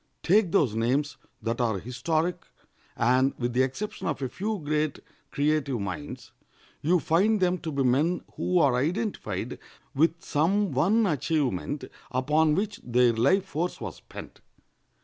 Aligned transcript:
Take 0.23 0.51
those 0.51 0.73
names 0.73 1.17
that 1.43 1.61
are 1.61 1.77
historic, 1.77 2.47
and, 2.97 3.35
with 3.37 3.53
the 3.53 3.61
exception 3.61 4.07
of 4.07 4.19
a 4.23 4.29
few 4.29 4.57
great 4.57 4.97
creative 5.29 5.79
minds, 5.79 6.31
you 6.81 6.99
find 6.99 7.39
them 7.39 7.59
to 7.59 7.71
be 7.71 7.83
men 7.83 8.23
who 8.35 8.57
are 8.57 8.73
identified 8.77 9.59
with 9.93 10.23
some 10.23 10.71
one 10.71 11.05
achievement 11.05 11.83
upon 12.09 12.55
which 12.55 12.79
their 12.83 13.13
life 13.13 13.45
force 13.45 13.79
was 13.79 13.97
spent. 13.97 14.41